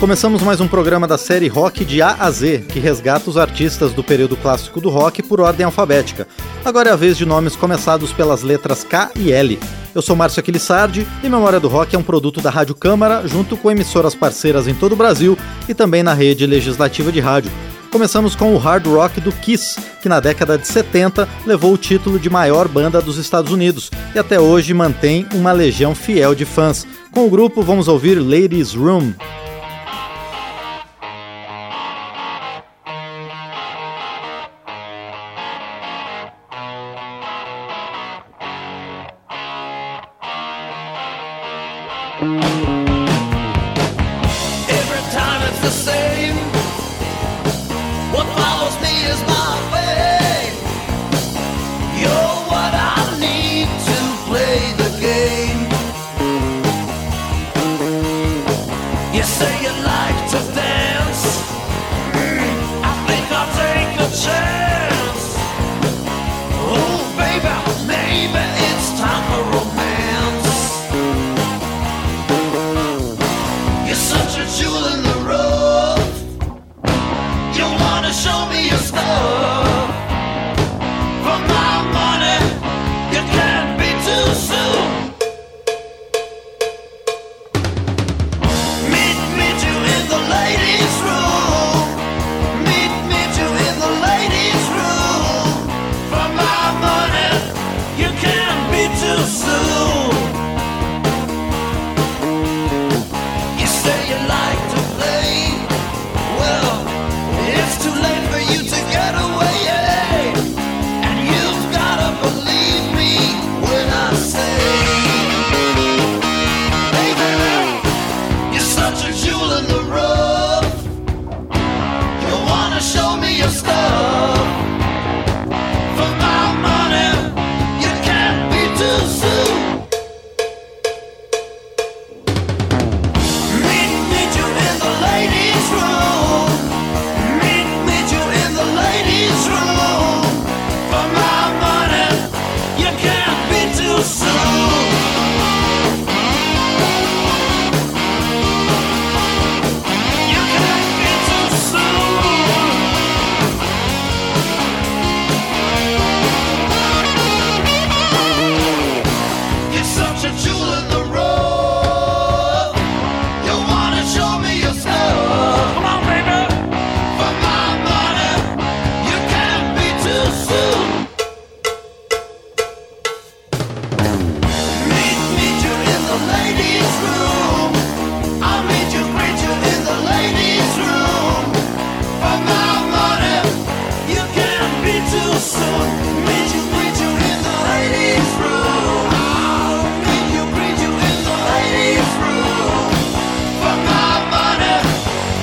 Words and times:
Começamos 0.00 0.40
mais 0.40 0.62
um 0.62 0.66
programa 0.66 1.06
da 1.06 1.18
série 1.18 1.46
Rock 1.46 1.84
de 1.84 2.00
A 2.00 2.16
a 2.18 2.30
Z, 2.30 2.64
que 2.70 2.78
resgata 2.78 3.28
os 3.28 3.36
artistas 3.36 3.92
do 3.92 4.02
período 4.02 4.34
clássico 4.34 4.80
do 4.80 4.88
rock 4.88 5.22
por 5.22 5.42
ordem 5.42 5.66
alfabética. 5.66 6.26
Agora 6.64 6.88
é 6.88 6.92
a 6.94 6.96
vez 6.96 7.18
de 7.18 7.26
nomes 7.26 7.54
começados 7.54 8.10
pelas 8.10 8.40
letras 8.40 8.82
K 8.82 9.10
e 9.14 9.30
L. 9.30 9.58
Eu 9.94 10.00
sou 10.00 10.16
Márcio 10.16 10.40
Aquilissardi 10.40 11.06
e 11.22 11.28
Memória 11.28 11.60
do 11.60 11.68
Rock 11.68 11.94
é 11.94 11.98
um 11.98 12.02
produto 12.02 12.40
da 12.40 12.48
Rádio 12.48 12.74
Câmara, 12.74 13.28
junto 13.28 13.58
com 13.58 13.70
emissoras 13.70 14.14
parceiras 14.14 14.66
em 14.66 14.72
todo 14.74 14.92
o 14.92 14.96
Brasil 14.96 15.36
e 15.68 15.74
também 15.74 16.02
na 16.02 16.14
rede 16.14 16.46
legislativa 16.46 17.12
de 17.12 17.20
rádio. 17.20 17.52
Começamos 17.92 18.34
com 18.34 18.54
o 18.54 18.58
hard 18.58 18.86
rock 18.86 19.20
do 19.20 19.30
Kiss, 19.30 19.78
que 20.00 20.08
na 20.08 20.18
década 20.18 20.56
de 20.56 20.66
70 20.66 21.28
levou 21.44 21.74
o 21.74 21.78
título 21.78 22.18
de 22.18 22.30
maior 22.30 22.68
banda 22.68 23.02
dos 23.02 23.18
Estados 23.18 23.52
Unidos 23.52 23.90
e 24.14 24.18
até 24.18 24.40
hoje 24.40 24.72
mantém 24.72 25.26
uma 25.34 25.52
legião 25.52 25.94
fiel 25.94 26.34
de 26.34 26.46
fãs. 26.46 26.86
Com 27.12 27.26
o 27.26 27.30
grupo 27.30 27.60
vamos 27.60 27.86
ouvir 27.86 28.14
Ladies 28.18 28.72
Room. 28.72 29.12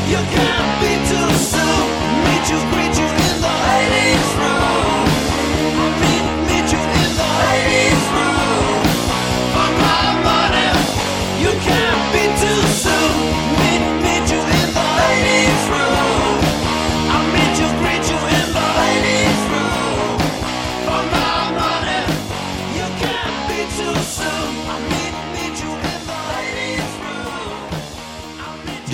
You 0.09 0.15
can't. 0.15 0.56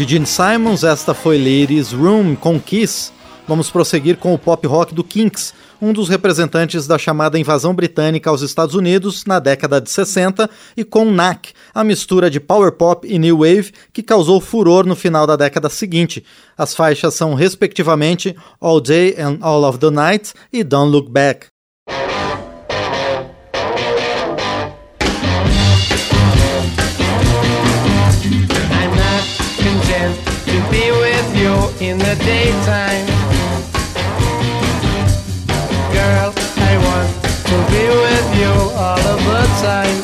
De 0.03 0.09
Gene 0.09 0.25
Simons, 0.25 0.83
esta 0.83 1.13
foi 1.13 1.37
Ladies 1.37 1.93
Room 1.93 2.35
com 2.35 2.59
Kiss. 2.59 3.09
Vamos 3.47 3.71
prosseguir 3.71 4.17
com 4.17 4.33
o 4.33 4.37
pop 4.37 4.67
rock 4.67 4.93
do 4.93 5.01
Kinks, 5.01 5.53
um 5.81 5.93
dos 5.93 6.09
representantes 6.09 6.85
da 6.85 6.97
chamada 6.97 7.39
invasão 7.39 7.73
britânica 7.73 8.29
aos 8.29 8.41
Estados 8.41 8.75
Unidos 8.75 9.23
na 9.25 9.39
década 9.39 9.79
de 9.79 9.89
60, 9.89 10.49
e 10.75 10.83
com 10.83 11.05
Knack, 11.05 11.53
a 11.73 11.85
mistura 11.85 12.29
de 12.29 12.41
power 12.41 12.73
pop 12.73 13.07
e 13.07 13.17
new 13.17 13.37
wave 13.37 13.71
que 13.93 14.03
causou 14.03 14.41
furor 14.41 14.85
no 14.85 14.95
final 14.95 15.25
da 15.25 15.37
década 15.37 15.69
seguinte. 15.69 16.21
As 16.57 16.75
faixas 16.75 17.13
são, 17.13 17.33
respectivamente, 17.33 18.35
All 18.59 18.81
Day 18.81 19.15
and 19.17 19.37
All 19.39 19.63
of 19.63 19.77
the 19.77 19.89
Night 19.89 20.33
e 20.51 20.65
Don't 20.65 20.91
Look 20.91 21.09
Back. 21.09 21.52
In 31.83 31.97
the 31.97 32.15
daytime. 32.23 33.05
Girl, 35.91 36.33
I 36.57 36.77
want 36.87 37.09
to 37.49 37.57
be 37.71 37.83
with 38.03 38.29
you 38.39 38.53
all 38.79 38.99
of 38.99 39.19
the 39.25 39.43
time. 39.61 40.02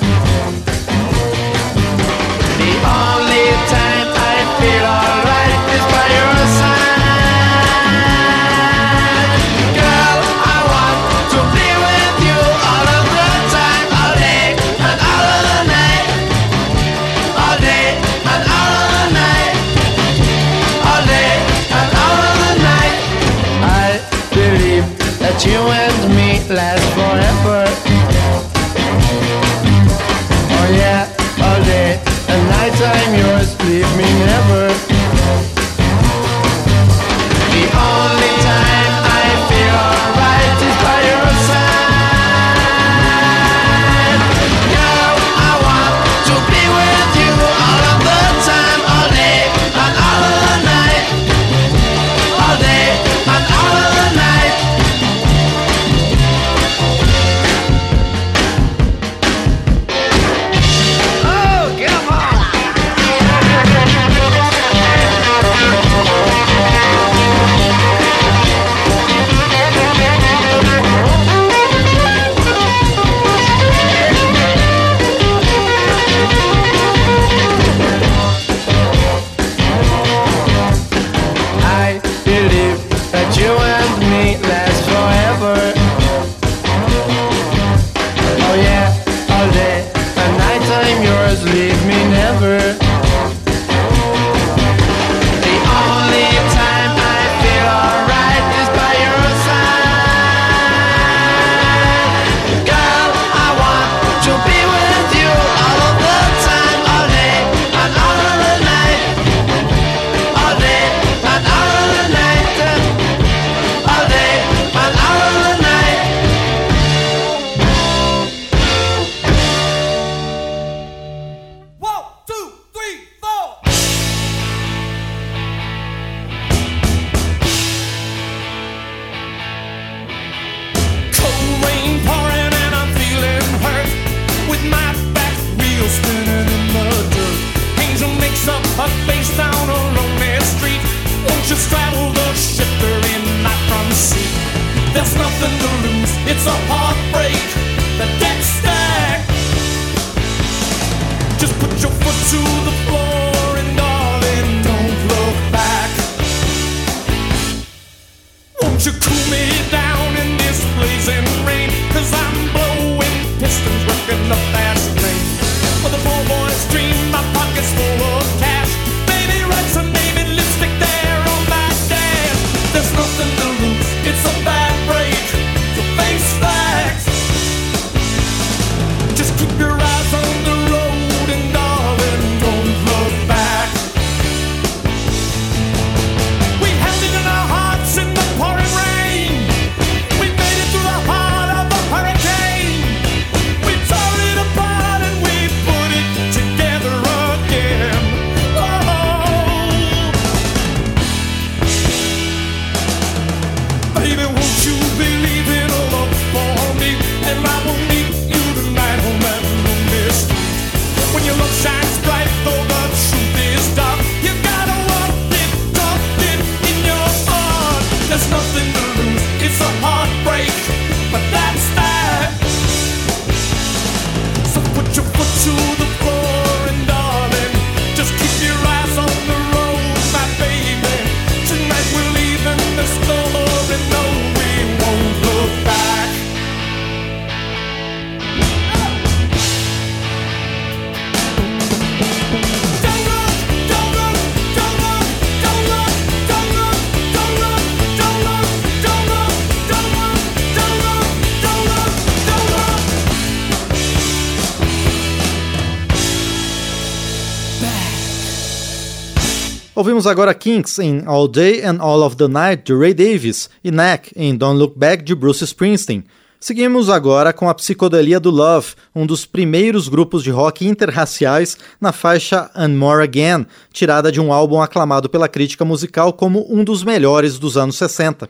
Ouvimos 259.80 260.06
agora 260.06 260.34
Kinks 260.34 260.78
em 260.78 261.04
All 261.06 261.26
Day 261.26 261.64
and 261.64 261.78
All 261.80 262.02
of 262.02 262.18
the 262.18 262.28
Night 262.28 262.64
de 262.66 262.78
Ray 262.78 262.94
Davis 262.94 263.50
e 263.64 263.72
Knack 263.72 264.12
em 264.14 264.36
Don't 264.36 264.60
Look 264.60 264.78
Back 264.78 265.06
de 265.06 265.16
Bruce 265.16 265.42
Springsteen. 265.46 266.04
Seguimos 266.38 266.90
agora 266.90 267.32
com 267.32 267.48
a 267.48 267.54
Psicodelia 267.54 268.20
do 268.20 268.30
Love, 268.30 268.74
um 268.94 269.06
dos 269.06 269.26
primeiros 269.26 269.88
grupos 269.88 270.22
de 270.22 270.32
rock 270.32 270.68
interraciais 270.68 271.58
na 271.80 271.94
faixa 271.94 272.52
And 272.54 272.76
More 272.76 273.02
Again, 273.02 273.46
tirada 273.72 274.12
de 274.12 274.20
um 274.20 274.34
álbum 274.34 274.62
aclamado 274.62 275.08
pela 275.08 275.30
crítica 275.30 275.64
musical 275.64 276.12
como 276.12 276.46
um 276.54 276.62
dos 276.62 276.84
melhores 276.84 277.40
dos 277.40 277.56
anos 277.56 277.78
60. 277.78 278.30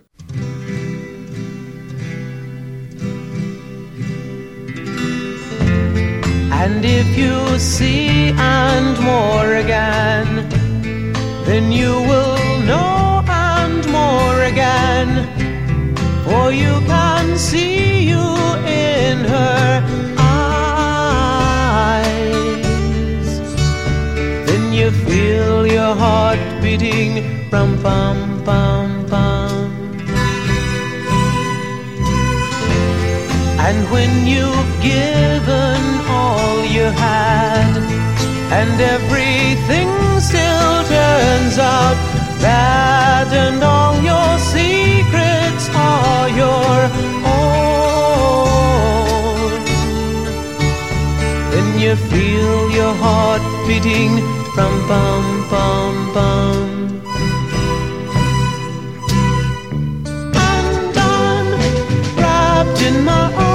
And 6.51 6.85
if 6.85 7.17
you 7.17 7.59
see 7.59 8.35
and 8.37 9.01
more 9.01 9.57
again 9.57 10.58
then 11.49 11.71
you 11.71 11.93
will 12.11 12.37
know 12.69 13.23
and 13.27 13.83
more 13.91 14.43
again. 14.43 15.09
For 16.23 16.51
you 16.51 16.79
can 16.85 17.37
see 17.39 18.03
you 18.11 18.25
in 18.67 19.25
her 19.25 19.83
eyes. 20.19 21.29
Then 24.47 24.71
you 24.71 24.91
feel 24.91 25.65
your 25.65 25.95
heart 25.95 26.39
beating, 26.61 27.49
rum 27.49 27.81
pum 27.81 28.43
pum 28.45 29.07
pum. 29.07 29.71
And 33.67 33.89
when 33.93 34.11
you've 34.27 34.73
given 34.83 35.81
all 36.07 36.63
you 36.63 36.91
had, 37.05 37.88
and 38.51 38.81
everything 38.81 39.89
still 40.19 40.83
turns 40.85 41.57
out 41.59 41.97
bad, 42.41 43.27
and 43.33 43.63
all 43.63 43.95
your 44.01 44.37
secrets 44.39 45.69
are 45.73 46.29
your 46.29 46.89
own. 47.35 47.59
Then 51.51 51.67
you 51.79 51.95
feel 51.95 52.71
your 52.71 52.93
heart 53.03 53.41
beating 53.67 54.13
from 54.55 54.73
bum 54.87 55.25
bum 55.51 55.95
bum. 56.15 56.67
And 60.47 60.97
I'm 60.97 61.47
wrapped 62.17 62.81
in 62.81 62.95
my 63.03 63.25
armor, 63.33 63.48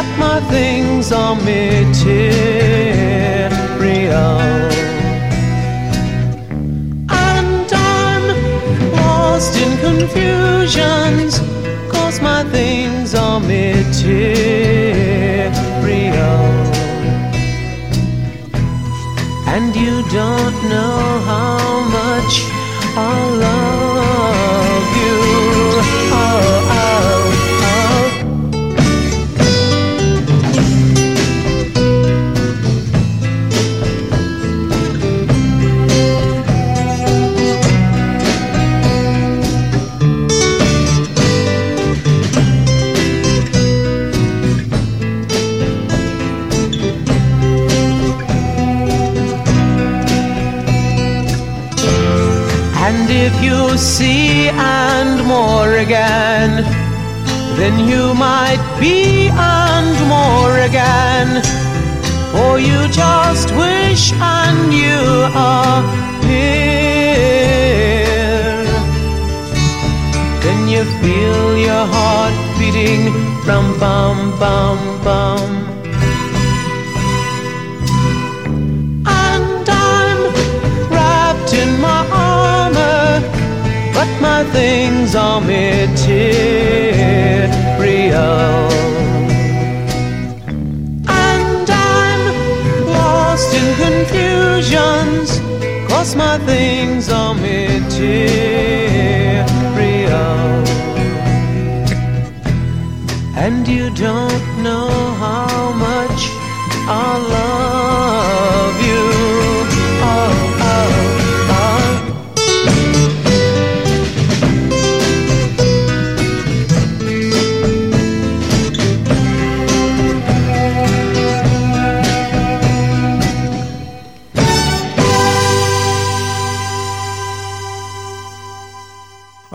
but 0.00 0.18
my 0.18 0.40
things 0.48 1.12
are 1.12 1.34
material. 1.34 1.90
And 7.10 7.70
I'm 7.70 8.26
lost 8.92 9.56
in 9.64 9.72
confusions 9.88 11.40
Cause 11.92 12.20
my 12.20 12.44
things 12.44 13.14
are 13.14 13.40
material 13.40 13.90
And 19.54 19.76
you 19.76 20.02
don't 20.18 20.58
know 20.72 21.00
how 21.30 21.58
much 21.98 22.34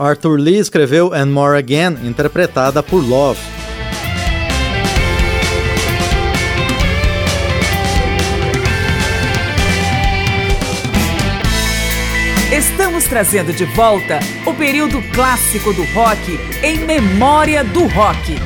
Arthur 0.06 0.38
Lee 0.38 0.58
escreveu 0.58 1.12
And 1.12 1.26
More 1.26 1.58
Again, 1.58 1.96
interpretada 2.06 2.80
por 2.80 3.02
Love. 3.02 3.40
Estamos 12.52 13.04
trazendo 13.04 13.52
de 13.52 13.64
volta 13.64 14.20
o 14.46 14.54
período 14.54 15.02
clássico 15.12 15.72
do 15.72 15.82
rock 15.92 16.38
em 16.62 16.78
memória 16.78 17.64
do 17.64 17.86
rock. 17.88 18.36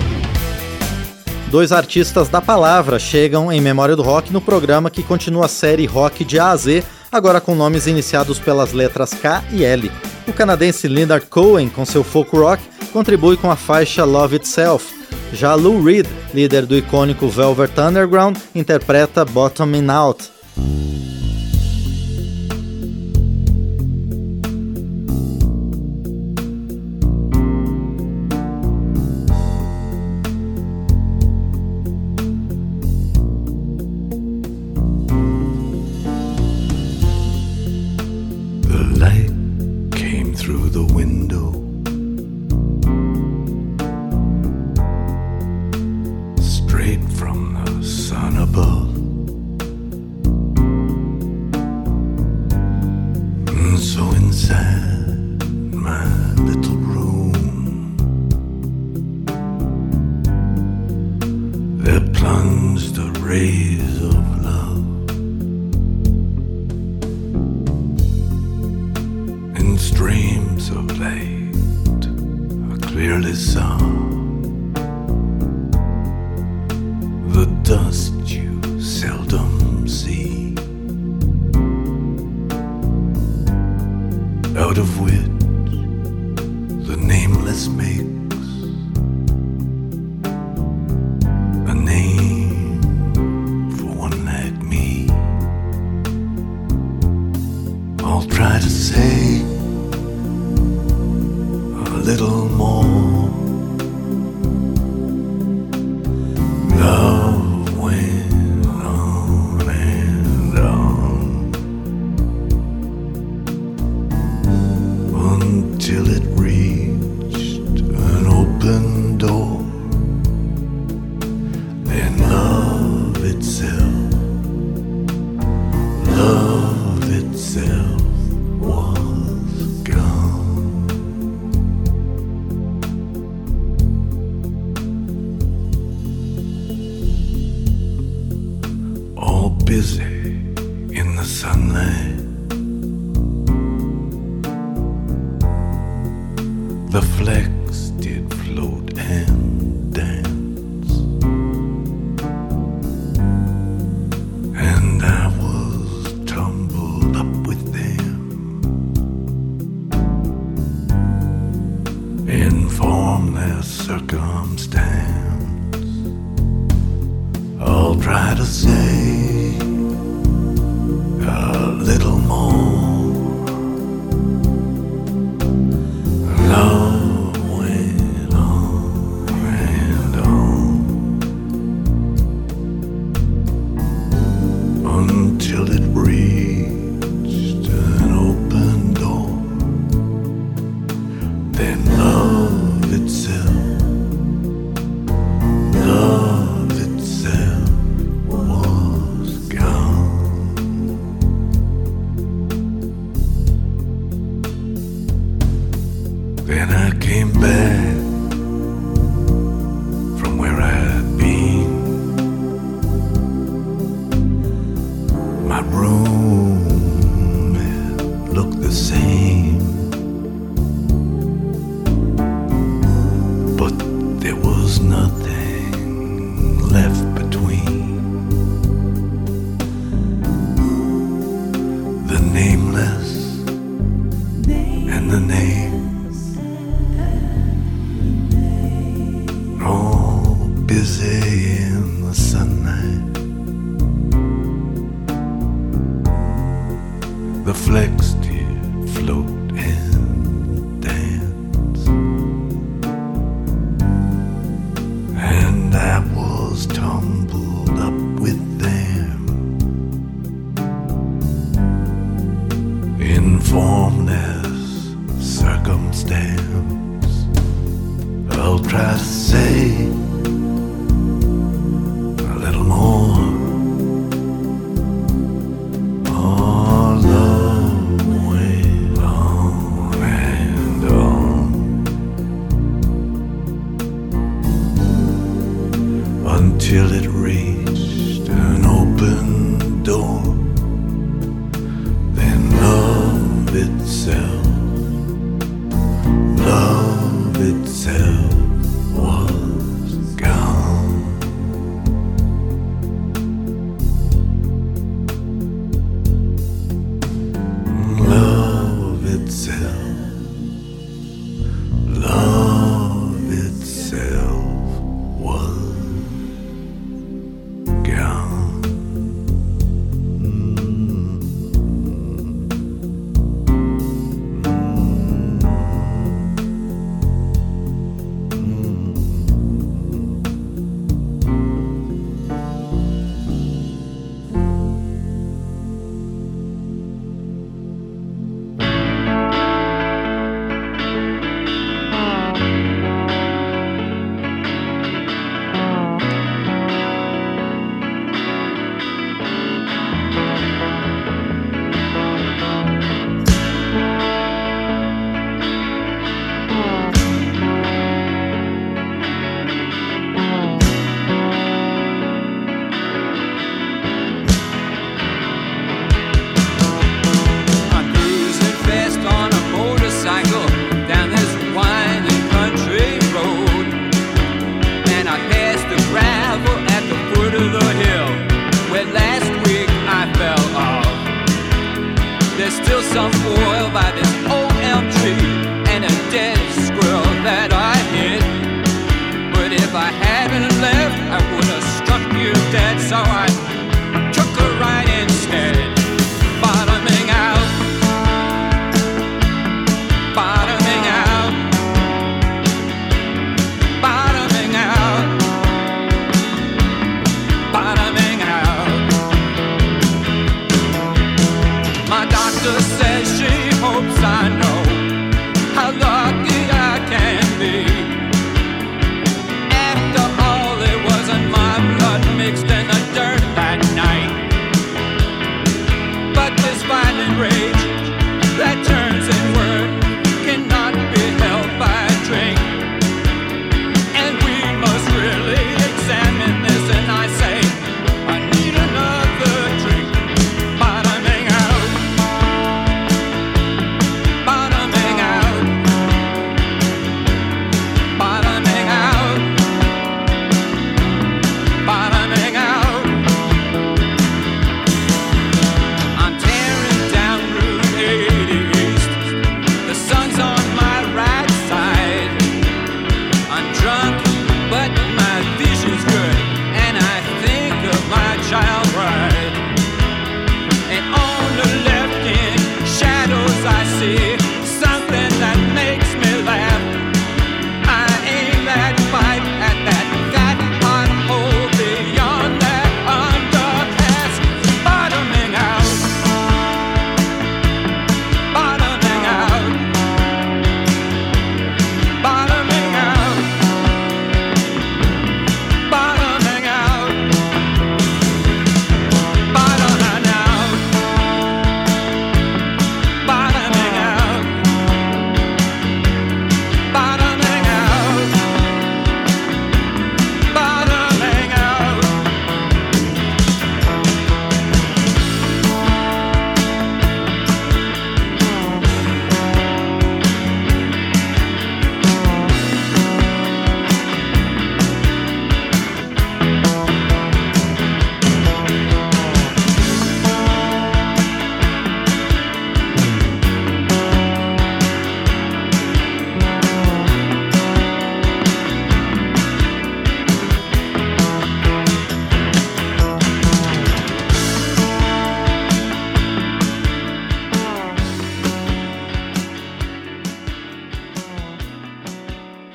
Dois 1.50 1.72
artistas 1.72 2.30
da 2.30 2.40
palavra 2.40 2.98
chegam 2.98 3.52
em 3.52 3.60
memória 3.60 3.94
do 3.94 4.02
rock 4.02 4.32
no 4.32 4.40
programa 4.40 4.88
que 4.88 5.02
continua 5.02 5.44
a 5.44 5.48
série 5.48 5.84
Rock 5.84 6.24
de 6.24 6.38
A 6.38 6.52
a 6.52 6.56
Z 6.56 6.82
agora 7.10 7.40
com 7.40 7.54
nomes 7.54 7.86
iniciados 7.86 8.38
pelas 8.38 8.72
letras 8.72 9.12
K 9.14 9.42
e 9.50 9.64
L. 9.64 9.90
O 10.26 10.32
canadense 10.32 10.86
Leonard 10.86 11.26
Cohen, 11.26 11.68
com 11.68 11.84
seu 11.84 12.04
folk 12.04 12.36
rock, 12.36 12.62
contribui 12.92 13.36
com 13.36 13.50
a 13.50 13.56
faixa 13.56 14.04
Love 14.04 14.36
Itself. 14.36 14.94
Já 15.32 15.54
Lou 15.54 15.82
Reed, 15.82 16.06
líder 16.34 16.66
do 16.66 16.76
icônico 16.76 17.28
Velvet 17.28 17.78
Underground, 17.80 18.36
interpreta 18.54 19.24
Bottoming 19.24 19.88
Out. 19.90 20.30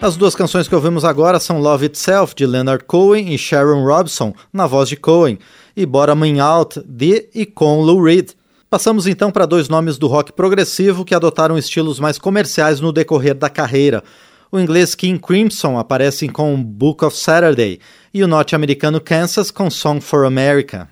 As 0.06 0.16
duas 0.16 0.36
canções 0.36 0.68
que 0.68 0.76
ouvimos 0.76 1.04
agora 1.04 1.40
são 1.40 1.60
Love 1.60 1.88
Itself, 1.88 2.36
de 2.36 2.46
Leonard 2.46 2.84
Cohen 2.84 3.34
e 3.34 3.40
Sharon 3.40 3.84
Robson, 3.84 4.36
na 4.54 4.68
voz 4.68 4.88
de 4.88 4.96
Cohen, 4.96 5.40
e 5.76 5.84
Bottoming 5.84 6.38
Out, 6.38 6.80
de 6.86 7.28
e 7.34 7.44
com 7.44 7.82
Lou 7.82 8.04
Reed. 8.04 8.30
Passamos 8.70 9.08
então 9.08 9.32
para 9.32 9.48
dois 9.48 9.68
nomes 9.68 9.98
do 9.98 10.06
rock 10.06 10.32
progressivo 10.32 11.04
que 11.04 11.16
adotaram 11.16 11.58
estilos 11.58 12.00
mais 12.00 12.20
comerciais 12.20 12.80
no 12.80 12.94
decorrer 12.94 13.34
da 13.34 13.50
carreira. 13.50 14.04
O 14.52 14.60
inglês 14.60 14.94
King 14.94 15.20
Crimson 15.20 15.76
aparece 15.76 16.30
com 16.30 16.62
Book 16.62 17.04
of 17.04 17.18
Saturday 17.18 17.80
e 18.14 18.24
o 18.24 18.28
norte-americano 18.28 19.02
Kansas 19.02 19.50
com 19.50 19.72
Song 19.72 20.00
for 20.00 20.24
America. 20.24 20.88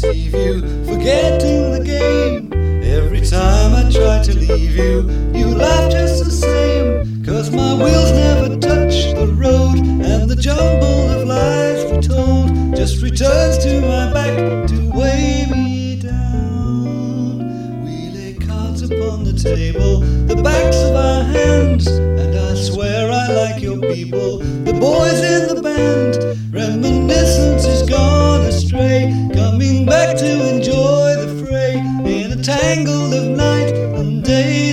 Deceive 0.00 0.34
you, 0.34 0.60
forgetting 0.84 1.72
the 1.72 1.82
game. 1.82 2.52
Every 2.82 3.20
time 3.22 3.74
I 3.74 3.90
try 3.90 4.22
to 4.22 4.36
leave 4.36 4.76
you, 4.76 5.08
you 5.32 5.54
laugh 5.54 5.90
just 5.90 6.24
the 6.24 6.30
same. 6.30 7.24
Cause 7.24 7.50
my 7.50 7.74
wheels 7.74 8.12
never 8.12 8.48
touch 8.58 9.14
the 9.14 9.32
road, 9.34 9.78
and 9.78 10.28
the 10.28 10.36
jumble 10.36 11.10
of 11.10 11.26
lies 11.26 11.90
retold 11.90 12.76
just 12.76 13.02
returns 13.02 13.58
to 13.64 13.80
my 13.80 14.12
back 14.12 14.68
to 14.68 14.90
weigh 14.94 15.46
me 15.50 15.96
down. 15.96 17.38
We 17.84 18.10
lay 18.10 18.34
cards 18.34 18.82
upon 18.82 19.24
the 19.24 19.32
table, 19.32 20.00
the 20.26 20.36
backs 20.42 20.76
of 20.76 20.94
our 20.94 21.24
hands, 21.24 21.86
and 21.86 22.36
I 22.36 22.54
swear 22.54 23.10
I 23.10 23.28
like 23.32 23.62
your 23.62 23.80
people, 23.80 24.38
the 24.38 24.74
boys 24.74 25.20
in 25.22 25.54
the 25.54 25.62
band. 25.62 26.36
Reminiscence 26.52 27.64
is 27.64 27.88
gone 27.88 28.42
astray, 28.42 29.12
to 30.18 30.48
enjoy 30.48 31.14
the 31.16 31.44
fray 31.44 31.74
in 31.74 32.32
a 32.32 32.42
tangle 32.42 33.12
of 33.12 33.36
night 33.36 33.74
and 33.98 34.24
daylight 34.24 34.65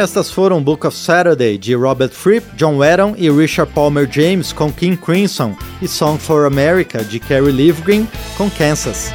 Estas 0.00 0.30
foram 0.30 0.62
Book 0.62 0.86
of 0.86 0.96
Saturday 0.96 1.58
de 1.58 1.74
Robert 1.74 2.08
Fripp, 2.08 2.56
John 2.56 2.78
Wetton 2.78 3.14
e 3.18 3.30
Richard 3.30 3.70
Palmer 3.74 4.08
James 4.10 4.50
com 4.50 4.72
King 4.72 4.96
Crimson 4.96 5.54
e 5.82 5.86
Song 5.86 6.18
for 6.18 6.46
America 6.46 7.04
de 7.04 7.20
Kerry 7.20 7.52
Livgren 7.52 8.08
com 8.34 8.48
Kansas. 8.48 9.12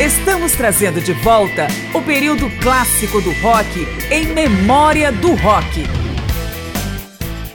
Estamos 0.00 0.50
trazendo 0.54 1.00
de 1.00 1.12
volta 1.12 1.68
o 1.94 2.02
período 2.02 2.50
clássico 2.60 3.20
do 3.20 3.30
rock 3.40 3.86
em 4.10 4.26
memória 4.26 5.12
do 5.12 5.32
rock. 5.36 6.05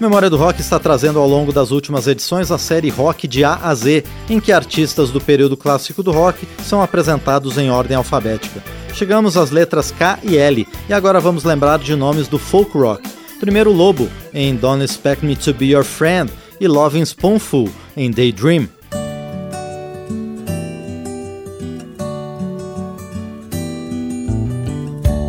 Memória 0.01 0.31
do 0.31 0.35
Rock 0.35 0.59
está 0.59 0.79
trazendo 0.79 1.19
ao 1.19 1.27
longo 1.27 1.53
das 1.53 1.69
últimas 1.69 2.07
edições 2.07 2.49
a 2.49 2.57
série 2.57 2.89
Rock 2.89 3.27
de 3.27 3.43
A 3.43 3.53
a 3.57 3.75
Z, 3.75 4.03
em 4.27 4.39
que 4.39 4.51
artistas 4.51 5.11
do 5.11 5.21
período 5.21 5.55
clássico 5.55 6.01
do 6.01 6.11
rock 6.11 6.47
são 6.63 6.81
apresentados 6.81 7.55
em 7.59 7.69
ordem 7.69 7.95
alfabética. 7.95 8.63
Chegamos 8.95 9.37
às 9.37 9.51
letras 9.51 9.91
K 9.91 10.17
e 10.23 10.39
L 10.39 10.67
e 10.89 10.93
agora 10.93 11.19
vamos 11.19 11.43
lembrar 11.43 11.77
de 11.77 11.95
nomes 11.95 12.27
do 12.27 12.39
folk 12.39 12.75
rock. 12.75 13.07
Primeiro 13.39 13.71
Lobo, 13.71 14.09
em 14.33 14.55
Don't 14.55 14.83
Expect 14.83 15.23
Me 15.23 15.35
to 15.35 15.53
Be 15.53 15.65
Your 15.65 15.83
Friend, 15.83 16.31
e 16.59 16.67
Loving 16.67 17.05
Spoonful, 17.05 17.69
em 17.95 18.09
Daydream. 18.09 18.67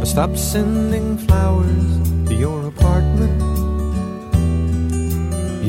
I 0.00 0.06
stopped 0.06 0.38
sending 0.38 1.18
flowers 1.18 2.26
to 2.26 2.32
your 2.32 2.68
apartment. 2.68 3.71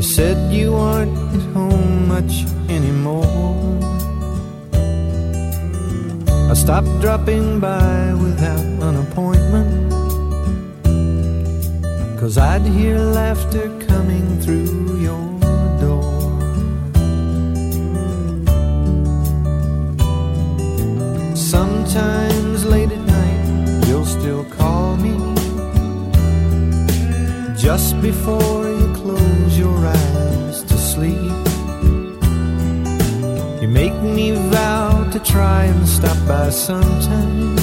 said 0.03 0.51
you 0.51 0.75
aren't 0.75 1.17
at 1.33 1.41
home 1.53 2.07
much 2.09 2.43
anymore. 2.67 3.79
I 6.51 6.53
stopped 6.55 6.93
dropping 6.99 7.61
by 7.61 8.13
without 8.13 8.59
an 8.59 8.95
appointment. 9.07 9.91
Cause 12.19 12.37
I'd 12.37 12.63
hear 12.63 12.97
laughter 12.97 13.69
coming 13.87 14.41
through 14.41 14.99
your 14.99 15.25
door. 15.79 16.11
Sometimes 21.35 22.65
late 22.65 22.91
at 22.91 23.05
night, 23.19 23.87
you'll 23.87 24.05
still 24.05 24.43
call 24.45 24.97
me 24.97 25.15
just 27.55 28.01
before 28.01 28.67
you 28.67 28.93
close 28.95 29.32
sleep. 30.93 31.33
You 33.61 33.67
make 33.67 33.97
me 34.17 34.31
vow 34.53 35.09
to 35.11 35.19
try 35.19 35.63
and 35.63 35.87
stop 35.87 36.17
by 36.27 36.49
sometime. 36.51 37.55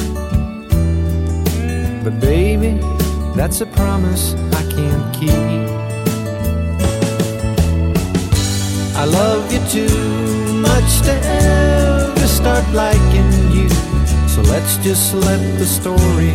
But 2.03 2.19
baby, 2.19 2.73
that's 3.37 3.61
a 3.61 3.67
promise 3.67 4.35
I 4.61 4.63
can't 4.75 5.07
keep. 5.19 5.65
I 9.03 9.05
love 9.05 9.43
you 9.53 9.61
too 9.77 9.97
much 10.69 10.91
to 11.07 11.15
ever 11.47 12.27
start 12.27 12.67
liking 12.73 13.33
you. 13.57 13.69
So 14.33 14.41
let's 14.53 14.77
just 14.79 15.15
let 15.15 15.41
the 15.61 15.67
story 15.67 16.33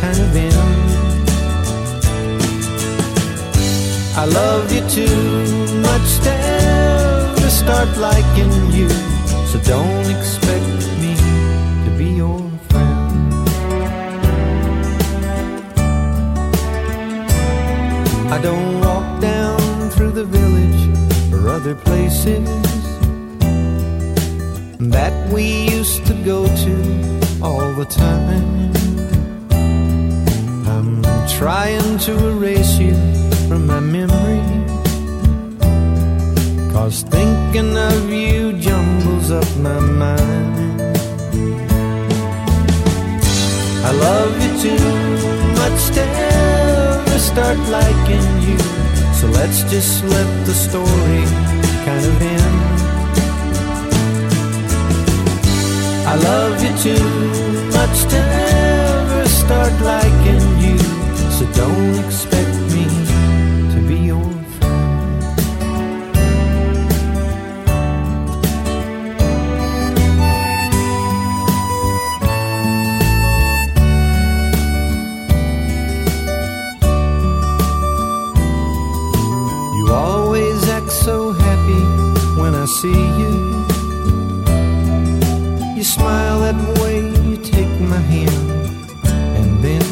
kind 0.00 0.18
of 0.26 0.36
end. 0.36 1.09
I 4.20 4.26
love 4.26 4.70
you 4.70 4.82
too 4.86 5.80
much 5.80 6.18
to 6.24 6.30
ever 6.30 7.48
start 7.48 7.88
liking 7.96 8.52
you. 8.70 8.90
So 9.48 9.58
don't 9.60 10.10
expect 10.14 10.66
me 11.00 11.16
to 11.84 11.90
be 11.96 12.08
your 12.20 12.38
friend. 12.68 13.48
I 18.30 18.38
don't 18.42 18.80
walk 18.82 19.22
down 19.22 19.88
through 19.88 20.10
the 20.10 20.26
village 20.26 20.82
or 21.32 21.48
other 21.48 21.74
places 21.74 22.46
that 24.90 25.32
we 25.32 25.70
used 25.70 26.04
to 26.08 26.14
go 26.26 26.44
to 26.44 26.74
all 27.42 27.72
the 27.72 27.86
time. 27.86 28.70
I'm 30.68 31.02
trying 31.26 31.96
to 32.00 32.12
erase 32.28 32.76
you 32.76 33.20
from 33.50 33.66
my 33.66 33.80
memory. 33.80 34.42
Cause 36.72 37.02
thinking 37.02 37.76
of 37.76 38.08
you 38.08 38.52
jumbles 38.66 39.32
up 39.32 39.50
my 39.56 39.80
mind. 39.80 40.80
I 43.88 43.90
love 44.06 44.32
you 44.42 44.52
too 44.66 44.86
much 45.60 45.80
to 45.96 46.02
ever 46.30 47.18
start 47.18 47.58
liking 47.78 48.28
you. 48.46 48.58
So 49.18 49.26
let's 49.38 49.60
just 49.74 50.04
let 50.04 50.28
the 50.46 50.54
story 50.66 51.22
kind 51.86 52.04
of 52.10 52.22
end. 52.36 52.58
I 56.12 56.14
love 56.28 56.54
you 56.64 56.72
too 56.86 57.06
much 57.78 57.96
to 58.12 58.18
ever 58.54 59.28
start 59.42 59.74
liking 59.92 60.44
you. 60.64 60.78
So 61.36 61.44
don't 61.60 61.98
expect 62.06 62.39
see 82.80 83.04
you. 83.22 83.34
You 85.76 85.84
smile 85.84 86.40
that 86.46 86.60
way, 86.80 87.00
you 87.28 87.36
take 87.36 87.74
my 87.94 88.02
hand, 88.14 88.40
and 89.38 89.50
then 89.66 89.86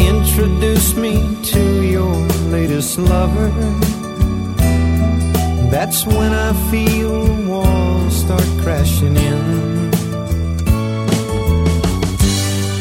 introduce 0.00 0.96
me 0.96 1.14
to 1.52 1.62
your 1.96 2.16
latest 2.56 2.98
lover. 2.98 3.50
That's 5.70 6.06
when 6.06 6.32
I 6.32 6.50
feel 6.70 7.18
walls 7.44 8.14
start 8.24 8.48
crashing 8.62 9.16
in. 9.30 9.42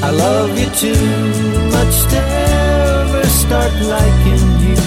I 0.02 0.12
love 0.12 0.52
you 0.58 0.70
too 0.86 1.08
much 1.76 1.96
to 2.12 2.20
ever 2.20 3.26
start 3.44 3.74
liking 3.96 4.48
you. 4.66 4.78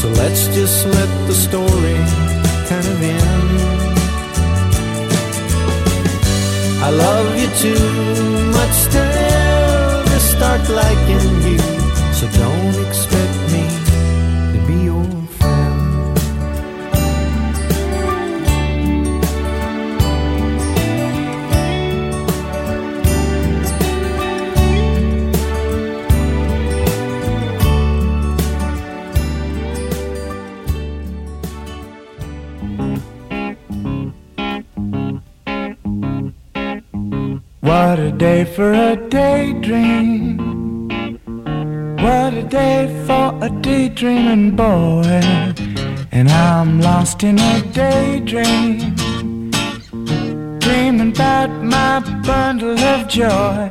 So 0.00 0.06
let's 0.22 0.46
just 0.58 0.86
let 0.86 1.10
the 1.26 1.34
story 1.34 2.23
kind 2.74 2.86
of 2.94 3.02
end. 3.02 3.98
I 6.86 6.90
love 6.90 7.30
you 7.40 7.48
too 7.64 7.86
much 8.58 8.76
to 8.94 9.02
ever 9.38 10.20
start 10.34 10.62
liking 10.82 11.30
you. 11.48 11.58
So 12.18 12.24
don't 12.40 12.76
expect 12.86 13.23
day 38.18 38.44
for 38.44 38.72
a 38.72 38.96
daydream. 39.08 40.38
What 41.98 42.34
a 42.34 42.44
day 42.48 42.86
for 43.06 43.36
a 43.42 43.50
daydreaming 43.60 44.54
boy. 44.56 45.22
And 46.12 46.28
I'm 46.28 46.80
lost 46.80 47.24
in 47.24 47.38
a 47.38 47.60
daydream. 47.72 48.94
Dreaming 50.60 51.10
about 51.10 51.50
my 51.62 52.00
bundle 52.24 52.78
of 52.78 53.08
joy. 53.08 53.70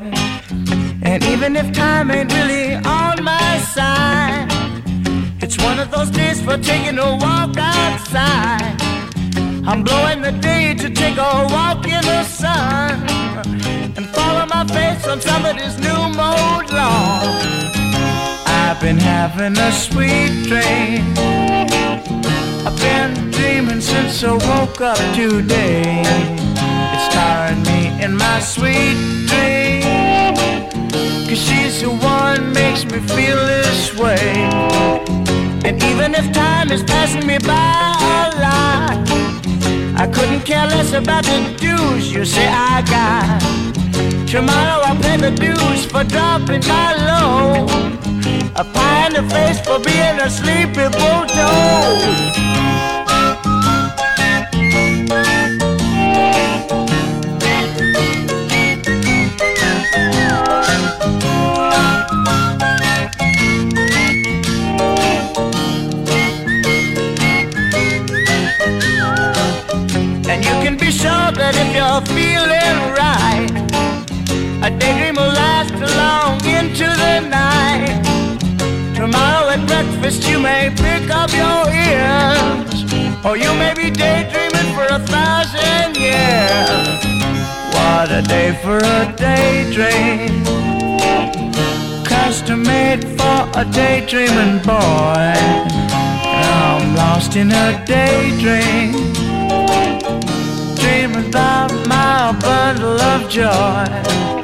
And 1.03 1.23
even 1.23 1.55
if 1.55 1.71
time 1.71 2.11
ain't 2.11 2.33
really 2.33 2.75
on 2.75 3.23
my 3.23 3.59
side, 3.59 4.47
it's 5.41 5.57
one 5.57 5.79
of 5.79 5.89
those 5.89 6.09
days 6.09 6.41
for 6.41 6.57
taking 6.57 6.99
a 6.99 7.15
walk 7.15 7.55
outside. 7.57 8.75
I'm 9.65 9.83
blowing 9.83 10.21
the 10.21 10.33
day 10.33 10.73
to 10.73 10.89
take 10.89 11.17
a 11.17 11.47
walk 11.49 11.85
in 11.87 12.03
the 12.03 12.23
sun 12.25 13.13
follow 14.33 14.45
my 14.47 14.65
face 14.65 15.07
on 15.07 15.21
somebody's 15.21 15.77
new 15.79 16.01
mowed 16.19 16.69
lawn. 16.71 17.21
I've 18.45 18.79
been 18.81 18.97
having 18.97 19.57
a 19.57 19.71
sweet 19.71 20.33
dream. 20.49 21.03
I've 22.65 22.77
been 22.79 23.31
dreaming 23.31 23.81
since 23.81 24.23
I 24.23 24.33
woke 24.33 24.81
up 24.81 24.97
today. 25.15 26.01
It's 26.93 27.07
tiring 27.15 27.63
me 27.63 28.03
in 28.03 28.15
my 28.15 28.39
sweet 28.39 28.97
dream. 29.29 30.35
Cause 31.27 31.41
she's 31.47 31.81
the 31.81 31.89
one 31.89 32.53
makes 32.53 32.85
me 32.85 32.99
feel 33.15 33.39
this 33.53 33.93
way. 33.97 34.27
And 35.67 35.81
even 35.91 36.15
if 36.15 36.31
time 36.33 36.71
is 36.71 36.83
passing 36.83 37.25
me 37.27 37.37
by 37.39 37.75
a 38.15 38.25
lot, 38.45 38.97
I 40.03 40.07
couldn't 40.13 40.41
care 40.41 40.67
less 40.67 40.93
about 40.93 41.23
the 41.25 41.39
dues 41.59 42.11
you 42.11 42.25
say 42.25 42.47
I 42.47 42.81
got. 42.97 43.82
Tomorrow 44.33 44.81
I'll 44.85 44.95
pay 44.95 45.15
the 45.15 45.29
dues 45.29 45.85
for 45.85 46.03
dropping 46.03 46.61
my 46.67 46.95
low. 47.05 47.67
A 48.55 48.63
pie 48.63 49.05
in 49.05 49.13
the 49.13 49.21
face 49.29 49.59
for 49.61 49.77
being 49.77 50.19
a 50.19 50.27
sleepy 50.27 50.89
bulldog. 50.97 52.01
And 70.27 70.43
you 70.43 70.55
can 70.63 70.75
be 70.75 70.89
sure 70.89 71.31
that 71.37 71.53
if 71.55 71.75
you're 71.75 72.01
feeling 72.15 72.62
a 74.63 74.69
daydream 74.79 75.15
will 75.15 75.33
last 75.43 75.73
long 75.99 76.39
into 76.45 76.87
the 77.03 77.19
night. 77.27 77.99
Tomorrow 78.95 79.49
at 79.49 79.67
breakfast 79.67 80.25
you 80.29 80.39
may 80.39 80.69
pick 80.69 81.09
up 81.09 81.31
your 81.33 81.67
ears, 81.67 82.85
or 83.25 83.35
you 83.35 83.51
may 83.55 83.73
be 83.75 83.91
daydreaming 83.91 84.69
for 84.73 84.87
a 84.87 84.99
thousand 84.99 85.97
years. 85.97 87.03
What 87.75 88.09
a 88.11 88.21
day 88.21 88.57
for 88.63 88.77
a 88.77 89.13
daydream, 89.17 90.45
custom 92.05 92.63
made 92.63 93.03
for 93.17 93.39
a 93.59 93.65
daydreaming 93.65 94.59
boy. 94.63 95.33
I'm 96.39 96.95
lost 96.95 97.35
in 97.35 97.51
a 97.51 97.83
daydream 97.85 98.93
dreaming 100.75 101.27
about 101.27 101.71
my 101.85 102.31
bundle 102.39 103.01
of 103.01 103.29
joy. 103.29 104.42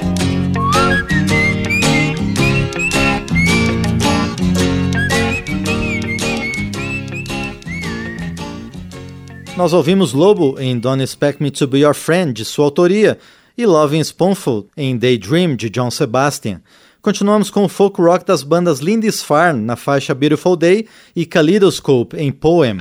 Nós 9.60 9.74
ouvimos 9.74 10.14
Lobo 10.14 10.58
em 10.58 10.80
Don't 10.80 11.04
Expect 11.04 11.44
Me 11.44 11.52
to 11.52 11.68
Be 11.68 11.80
Your 11.80 11.94
Friend, 11.94 12.32
de 12.32 12.46
sua 12.46 12.64
autoria, 12.64 13.20
e 13.58 13.66
Loving 13.66 14.02
Spoonful 14.02 14.70
em 14.78 14.98
Daydream, 14.98 15.54
de 15.54 15.70
John 15.70 15.92
Sebastian. 15.92 16.62
Continuamos 17.02 17.50
com 17.50 17.66
o 17.66 17.68
folk 17.68 18.02
rock 18.02 18.26
das 18.26 18.42
bandas 18.42 18.80
Lindisfarne 18.80 19.62
na 19.62 19.76
faixa 19.76 20.16
Beautiful 20.16 20.56
Day 20.56 20.88
e 21.14 21.26
Kaleidoscope 21.26 22.16
em 22.16 22.32
Poem. 22.32 22.78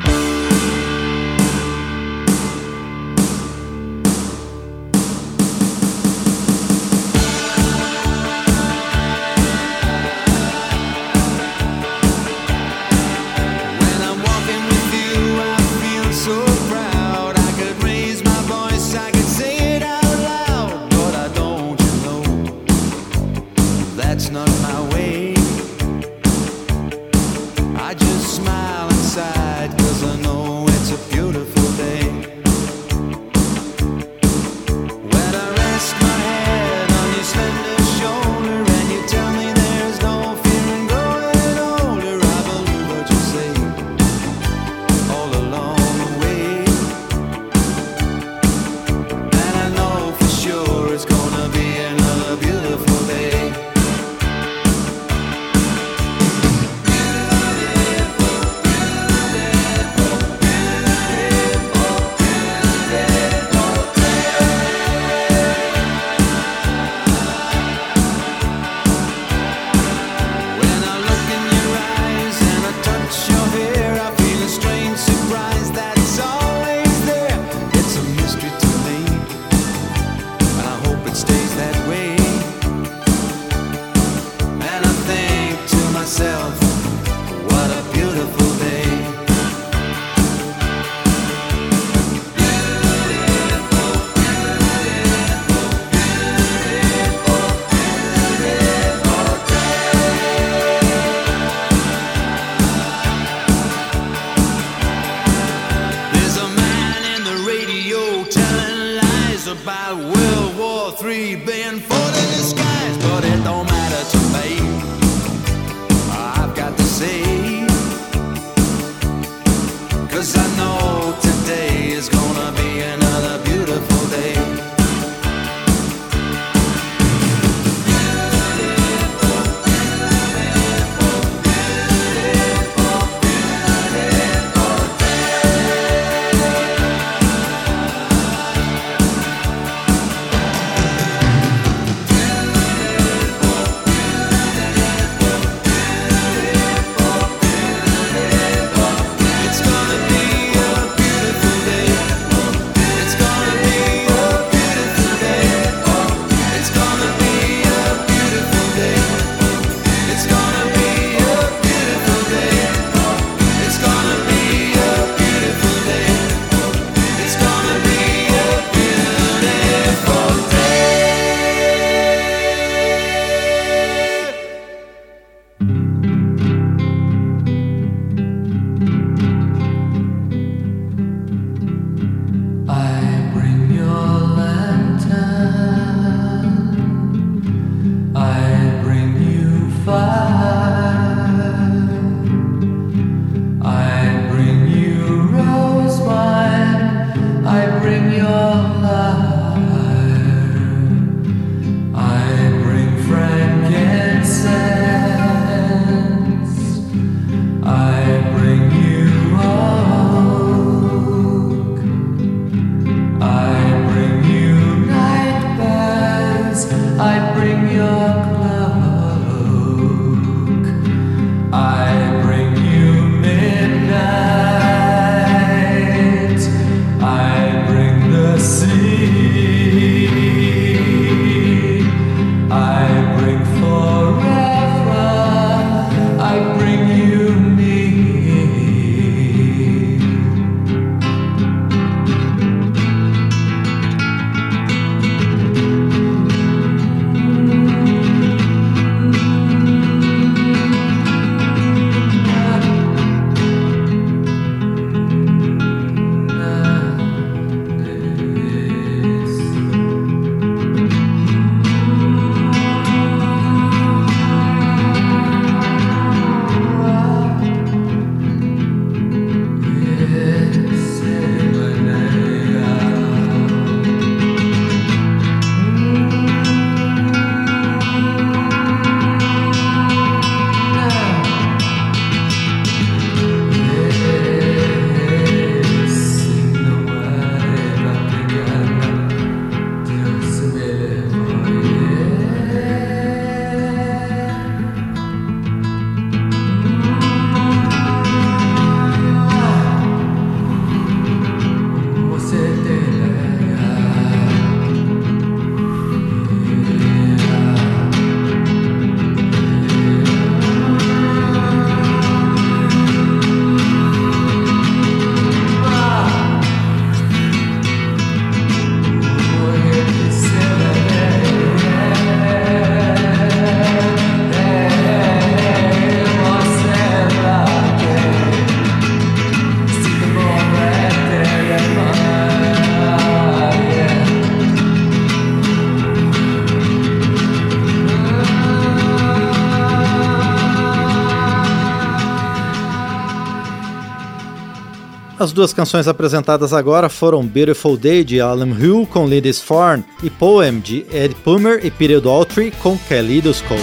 As 345.19 345.33
duas 345.33 345.53
canções 345.53 345.89
apresentadas 345.89 346.53
agora 346.53 346.89
foram 346.89 347.27
Beautiful 347.27 347.77
Day 347.77 348.05
de 348.05 348.21
Alan 348.21 348.57
Hill 348.57 348.87
com 348.89 349.03
Ladies 349.05 349.41
Farn 349.41 349.85
e 350.01 350.09
Poem 350.09 350.61
de 350.61 350.87
Ed 350.93 351.13
Pumer 351.25 351.67
e 351.67 351.73
Peter 351.73 352.01
Daltrey 352.01 352.53
com 352.63 352.79
Kaleidoscope. 352.89 353.61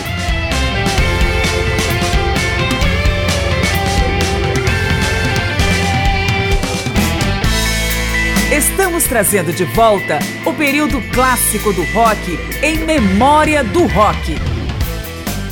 Estamos 8.51 9.06
trazendo 9.06 9.53
de 9.53 9.64
volta 9.64 10.20
o 10.45 10.53
período 10.53 11.01
clássico 11.14 11.72
do 11.72 11.84
rock 11.93 12.38
em 12.62 12.80
memória 12.80 13.64
do 13.64 13.86
rock. 13.88 14.55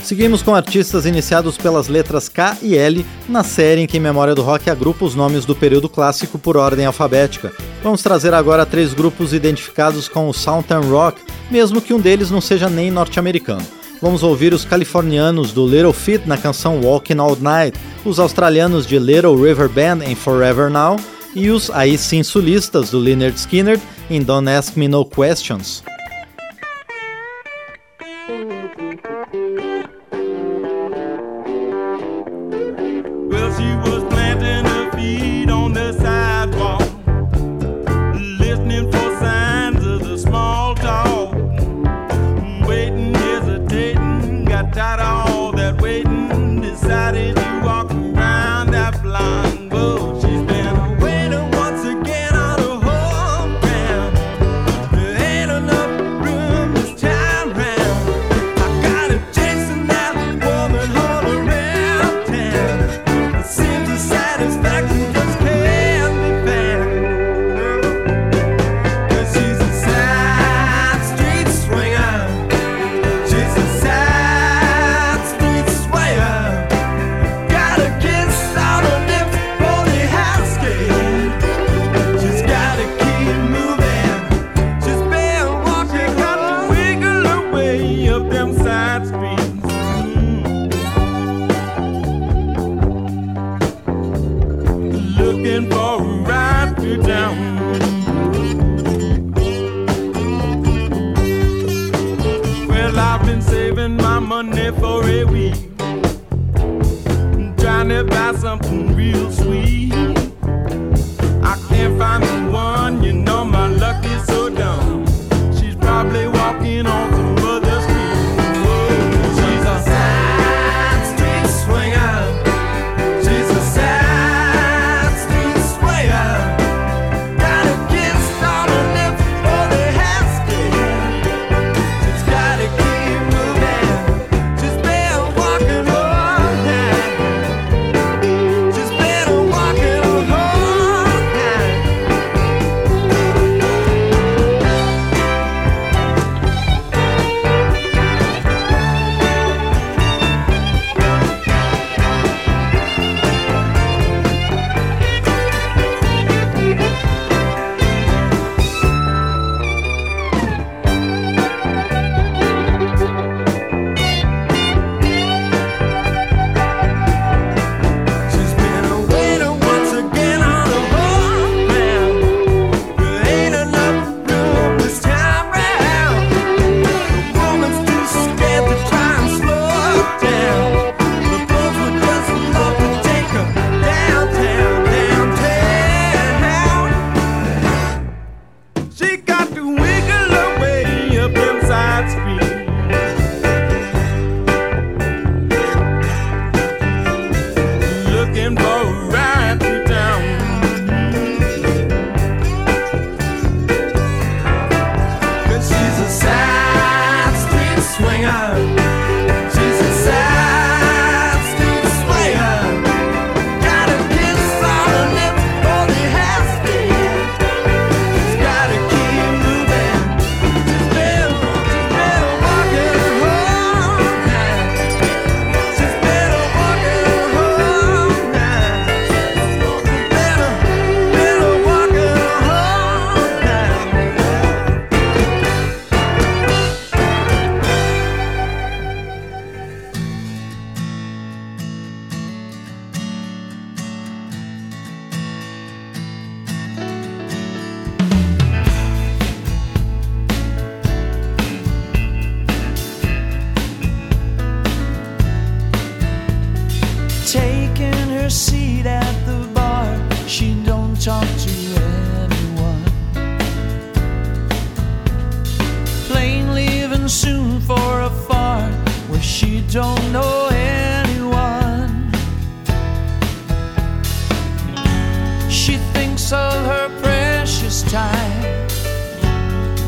Seguimos 0.04 0.41
com 0.41 0.54
artistas 0.54 1.06
iniciados 1.06 1.58
pelas 1.58 1.88
letras 1.88 2.28
K 2.28 2.58
e 2.62 2.78
L 2.78 3.06
na 3.28 3.41
série 3.41 3.82
em 3.82 3.88
que 3.88 3.97
Memória 4.01 4.36
do 4.36 4.41
Rock 4.41 4.70
agrupa 4.70 5.06
os 5.06 5.16
nomes 5.16 5.45
do 5.45 5.56
período 5.56 5.88
clássico 5.88 6.38
por 6.38 6.58
ordem 6.58 6.86
alfabética. 6.86 7.54
Vamos 7.82 8.04
trazer 8.04 8.34
agora 8.34 8.66
três 8.66 8.93
grupos 8.93 9.34
identificados 9.34 10.10
com 10.10 10.28
o 10.28 10.34
Southern 10.34 10.89
Rock, 10.89 11.22
mesmo 11.49 11.82
que 11.82 11.93
um 11.93 12.01
deles 12.01 12.30
não 12.30 12.41
seja 12.41 12.70
nem 12.70 12.91
norte-americano. 12.91 13.66
Vamos 14.01 14.24
ouvir 14.24 14.54
os 14.54 14.66
californianos 14.66 15.54
do 15.54 15.66
Little 15.66 15.93
Feat 15.93 16.28
na 16.28 16.38
canção 16.38 16.82
Walking 16.82 17.20
All 17.20 17.38
Night, 17.38 17.80
os 18.04 18.20
australianos 18.20 18.86
de 18.86 18.99
Little 18.99 19.41
River 19.41 19.70
Band 19.70 20.04
em 20.06 20.16
Forever 20.16 20.70
Now 20.70 20.97
e 21.34 21.49
os 21.49 21.72
aí 21.72 21.97
sim 21.97 22.22
sulistas 22.24 22.89
do 22.89 22.99
Leonard 22.99 23.39
Skinner 23.39 23.80
em 24.10 24.22
Don't 24.22 24.49
Ask 24.49 24.76
Me 24.76 24.89
No 24.89 25.06
Questions. 25.06 25.82
She 33.51 33.75
thinks 33.83 35.32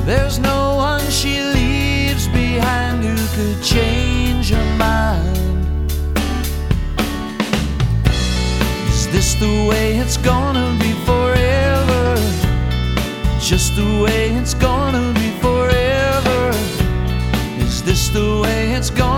There's 0.05 0.37
no 0.37 0.75
one 0.75 1.01
she 1.09 1.41
leaves 1.41 2.27
behind 2.27 3.03
who 3.03 3.15
could 3.35 3.63
change 3.63 4.51
her 4.51 4.77
mind. 4.77 5.89
Is 8.89 9.07
this 9.11 9.33
the 9.39 9.65
way 9.67 9.97
it's 9.97 10.17
gonna 10.17 10.77
be 10.79 10.91
forever? 11.09 12.15
Just 13.39 13.75
the 13.75 14.03
way 14.03 14.29
it's 14.29 14.53
gonna 14.53 15.11
be 15.13 15.31
forever? 15.41 16.51
Is 17.65 17.81
this 17.81 18.09
the 18.09 18.41
way 18.43 18.73
it's 18.73 18.91
gonna 18.91 19.14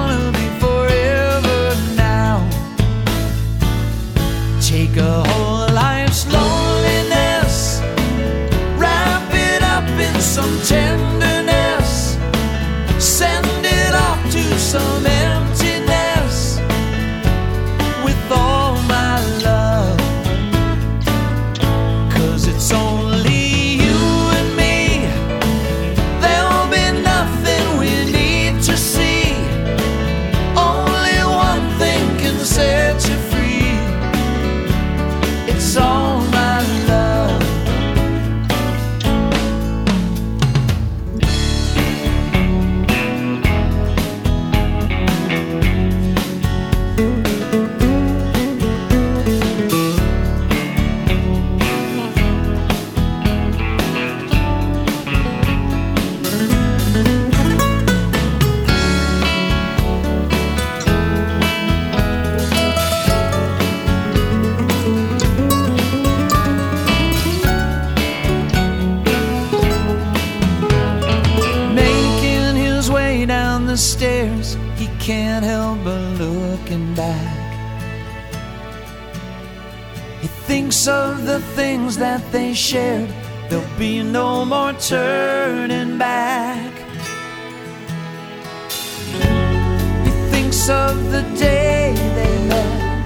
of 80.87 81.25
the 81.25 81.39
things 81.55 81.97
that 81.97 82.21
they 82.31 82.53
shared, 82.53 83.09
there'll 83.49 83.77
be 83.77 84.01
no 84.03 84.45
more 84.45 84.73
turning 84.73 85.97
back. 85.97 86.71
He 90.05 90.11
thinks 90.31 90.69
of 90.69 91.11
the 91.11 91.23
day 91.37 91.93
they 92.15 92.47
met, 92.47 93.05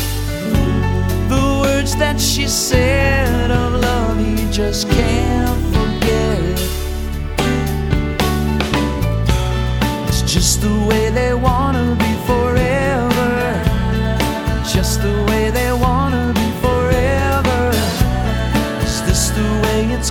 the 1.30 1.60
words 1.62 1.96
that 1.96 2.20
she 2.20 2.48
said 2.48 3.50
of 3.50 3.74
love, 3.82 4.18
he 4.20 4.52
just 4.52 4.90
can't 4.90 5.62
forget. 5.76 6.60
It's 10.08 10.22
just 10.22 10.62
the 10.62 10.86
way 10.90 11.10
they 11.10 11.34
wanna 11.34 11.96
be 11.96 12.11
it's 20.02 20.10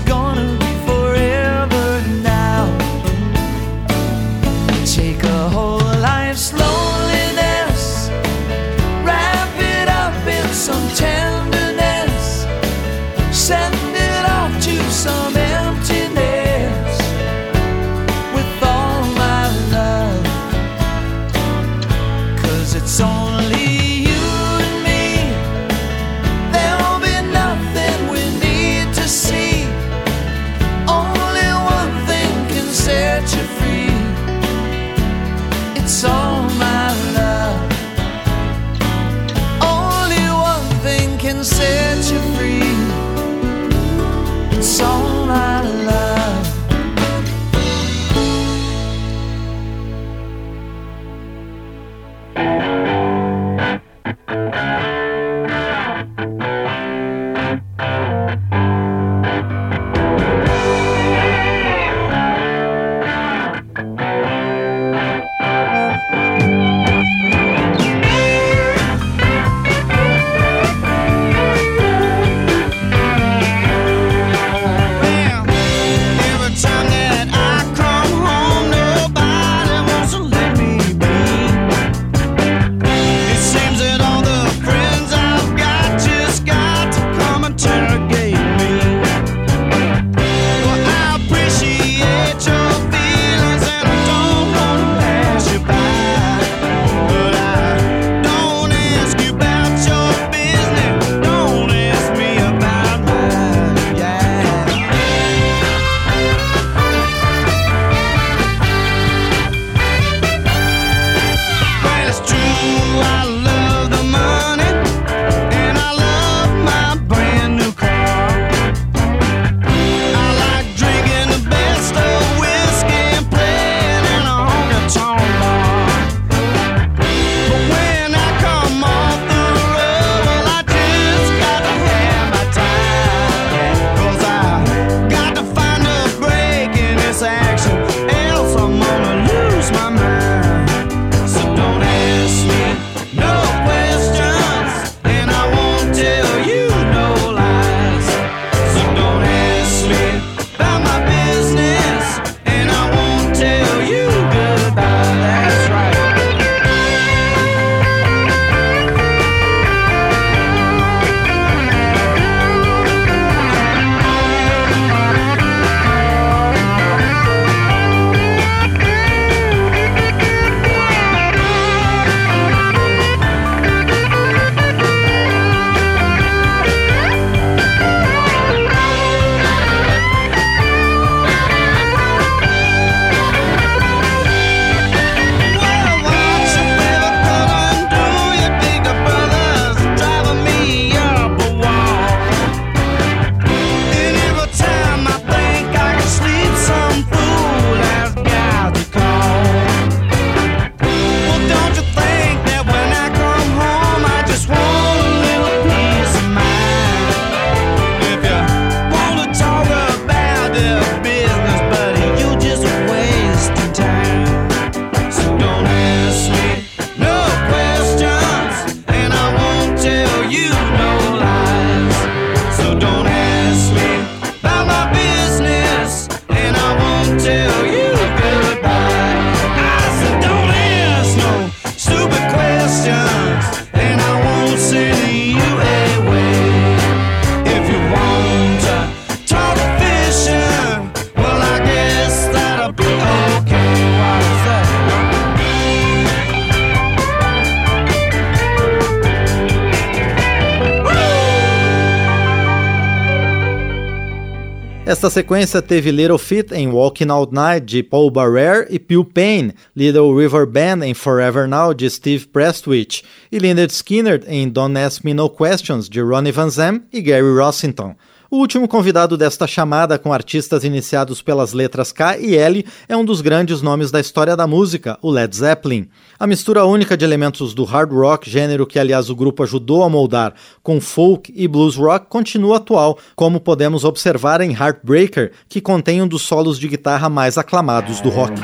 Esta 255.11 255.22
sequência 255.22 255.61
teve 255.61 255.90
Little 255.90 256.18
Feat 256.18 256.54
em 256.54 256.68
Walking 256.68 257.11
Out 257.11 257.34
Night 257.34 257.66
de 257.66 257.82
Paul 257.82 258.12
Barrere 258.12 258.68
e 258.70 258.78
Phil 258.78 259.04
Payne, 259.04 259.52
Little 259.74 260.16
River 260.16 260.46
Band 260.46 260.86
em 260.86 260.94
Forever 260.94 261.48
Now 261.48 261.74
de 261.74 261.90
Steve 261.90 262.28
Prestwich 262.28 263.02
e 263.32 263.40
Lynyrd 263.40 263.72
Skynyrd 263.72 264.24
em 264.28 264.48
Don't 264.48 264.78
Ask 264.78 265.02
Me 265.02 265.12
No 265.12 265.28
Questions 265.28 265.88
de 265.88 266.00
Ronnie 266.00 266.30
Van 266.30 266.48
Zem 266.48 266.84
e 266.92 267.00
Gary 267.02 267.36
Rossington. 267.36 267.96
O 268.33 268.37
último 268.37 268.68
convidado 268.68 269.16
desta 269.16 269.45
chamada 269.45 269.99
com 269.99 270.12
artistas 270.12 270.62
iniciados 270.62 271.20
pelas 271.20 271.53
letras 271.53 271.91
K 271.91 272.16
e 272.16 272.37
L 272.37 272.64
é 272.89 272.97
um 272.97 273.05
dos 273.05 273.20
grandes 273.20 273.61
nomes 273.61 273.91
da 273.91 273.99
história 273.99 274.37
da 274.37 274.47
música, 274.47 274.97
o 275.03 275.11
Led 275.11 275.35
Zeppelin. 275.35 275.89
A 276.16 276.28
mistura 276.28 276.64
única 276.64 276.97
de 276.97 277.05
elementos 277.05 277.53
do 277.53 277.64
hard 277.64 277.91
rock, 277.91 278.31
gênero 278.31 278.68
que 278.68 278.78
aliás 278.78 279.11
o 279.11 279.16
grupo 279.16 279.43
ajudou 279.43 279.83
a 279.83 279.89
moldar, 279.89 280.35
com 280.62 280.81
folk 280.81 281.33
e 281.35 281.49
blues 281.49 281.74
rock, 281.74 282.07
continua 282.07 282.59
atual, 282.59 282.97
como 283.16 283.41
podemos 283.41 283.85
observar 283.85 284.41
em 284.41 284.53
Heartbreaker, 284.53 285.33
que 285.49 285.61
contém 285.61 286.01
um 286.01 286.07
dos 286.07 286.22
solos 286.22 286.57
de 286.57 286.68
guitarra 286.68 287.09
mais 287.09 287.37
aclamados 287.37 288.01
do 288.01 288.11
rock. 288.11 288.41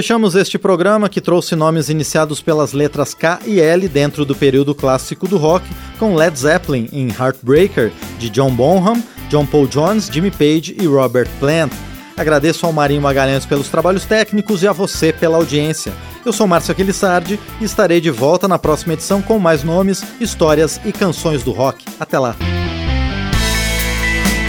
Fechamos 0.00 0.34
este 0.34 0.58
programa 0.58 1.10
que 1.10 1.20
trouxe 1.20 1.54
nomes 1.54 1.90
iniciados 1.90 2.40
pelas 2.40 2.72
letras 2.72 3.12
K 3.12 3.38
e 3.44 3.60
L 3.60 3.86
dentro 3.86 4.24
do 4.24 4.34
período 4.34 4.74
clássico 4.74 5.28
do 5.28 5.36
rock, 5.36 5.68
com 5.98 6.14
Led 6.14 6.38
Zeppelin 6.38 6.88
em 6.90 7.10
Heartbreaker, 7.10 7.92
de 8.18 8.30
John 8.30 8.50
Bonham, 8.50 9.04
John 9.28 9.44
Paul 9.44 9.66
Jones, 9.66 10.08
Jimmy 10.10 10.30
Page 10.30 10.74
e 10.80 10.86
Robert 10.86 11.28
Plant. 11.38 11.70
Agradeço 12.16 12.64
ao 12.64 12.72
Marinho 12.72 13.02
Magalhães 13.02 13.44
pelos 13.44 13.68
trabalhos 13.68 14.06
técnicos 14.06 14.62
e 14.62 14.66
a 14.66 14.72
você 14.72 15.12
pela 15.12 15.36
audiência. 15.36 15.92
Eu 16.24 16.32
sou 16.32 16.46
Márcio 16.46 16.72
Aquilissardi 16.72 17.38
e 17.60 17.64
estarei 17.66 18.00
de 18.00 18.10
volta 18.10 18.48
na 18.48 18.58
próxima 18.58 18.94
edição 18.94 19.20
com 19.20 19.38
mais 19.38 19.62
nomes, 19.62 20.02
histórias 20.18 20.80
e 20.82 20.92
canções 20.92 21.42
do 21.42 21.50
rock. 21.50 21.84
Até 22.00 22.18
lá! 22.18 22.34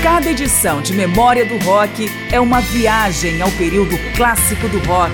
Cada 0.01 0.31
edição 0.31 0.81
de 0.81 0.93
Memória 0.93 1.45
do 1.45 1.63
Rock 1.63 2.09
é 2.31 2.39
uma 2.39 2.59
viagem 2.59 3.39
ao 3.39 3.51
período 3.51 3.95
clássico 4.17 4.67
do 4.67 4.79
rock, 4.79 5.13